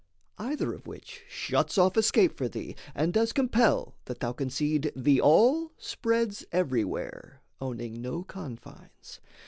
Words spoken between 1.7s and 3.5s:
off escape for thee, and does